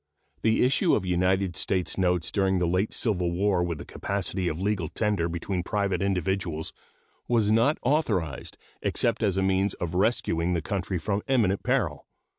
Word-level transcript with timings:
The 0.41 0.63
issue 0.63 0.95
of 0.95 1.05
United 1.05 1.55
States 1.55 1.95
notes 1.95 2.31
during 2.31 2.57
the 2.57 2.65
late 2.65 2.91
civil 2.91 3.29
war 3.29 3.61
with 3.61 3.77
the 3.77 3.85
capacity 3.85 4.47
of 4.47 4.59
legal 4.59 4.87
tender 4.87 5.29
between 5.29 5.61
private 5.61 6.01
individuals 6.01 6.73
was 7.27 7.51
not 7.51 7.77
authorized 7.83 8.57
except 8.81 9.21
as 9.21 9.37
a 9.37 9.43
means 9.43 9.75
of 9.75 9.93
rescuing 9.93 10.53
the 10.55 10.61
country 10.63 10.97
from 10.97 11.21
imminent 11.27 11.61
peril. 11.61 12.07